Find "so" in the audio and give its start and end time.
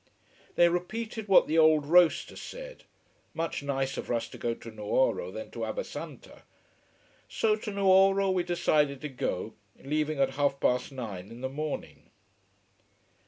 7.29-7.55